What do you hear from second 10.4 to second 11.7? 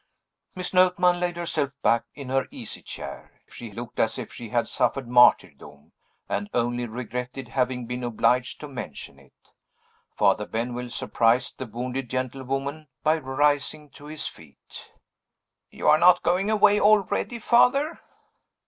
Benwell surprised the